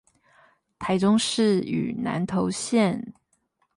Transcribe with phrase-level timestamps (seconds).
[0.79, 3.13] 台中市與南投縣